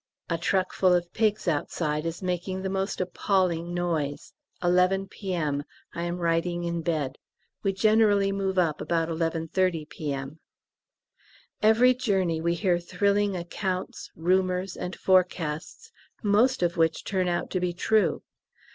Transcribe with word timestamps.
(A 0.31 0.37
truckful 0.39 0.95
of 0.95 1.13
pigs 1.13 1.47
outside 1.47 2.07
is 2.07 2.23
making 2.23 2.63
the 2.63 2.71
most 2.73 2.99
appalling 2.99 3.71
noise. 3.71 4.33
11 4.63 5.09
P.M. 5.09 5.63
I 5.93 6.01
am 6.05 6.17
writing 6.17 6.63
in 6.63 6.81
bed. 6.81 7.19
We 7.61 7.71
generally 7.71 8.31
move 8.31 8.57
up 8.57 8.81
about 8.81 9.09
11.30 9.09 9.87
P.M.) 9.89 10.39
Every 11.61 11.93
journey 11.93 12.41
we 12.41 12.55
hear 12.55 12.79
thrilling 12.79 13.35
accounts, 13.35 14.09
rumours, 14.15 14.75
and 14.75 14.95
forecasts, 14.95 15.91
most 16.23 16.63
of 16.63 16.77
which 16.77 17.03
turn 17.03 17.27
out 17.27 17.51
to 17.51 17.59
be 17.59 17.71
true. 17.71 18.23